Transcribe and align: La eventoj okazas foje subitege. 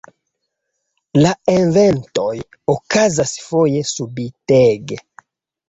La 1.21 1.33
eventoj 1.57 2.33
okazas 2.77 3.37
foje 3.47 3.87
subitege. 3.93 5.01